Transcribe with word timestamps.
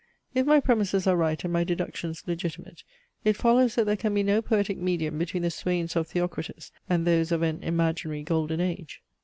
If 0.33 0.47
my 0.47 0.59
premises 0.59 1.05
are 1.05 1.15
right 1.15 1.43
and 1.43 1.53
my 1.53 1.63
deductions 1.63 2.23
legitimate, 2.25 2.81
it 3.23 3.35
follows 3.35 3.75
that 3.75 3.85
there 3.85 3.95
can 3.95 4.15
be 4.15 4.23
no 4.23 4.41
poetic 4.41 4.79
medium 4.79 5.19
between 5.19 5.43
the 5.43 5.51
swains 5.51 5.95
of 5.95 6.07
Theocritus 6.07 6.71
and 6.89 7.05
those 7.05 7.31
of 7.31 7.43
an 7.43 7.61
imaginary 7.61 8.23
golden 8.23 8.59
age. 8.61 9.03